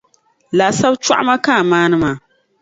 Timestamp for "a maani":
1.61-1.97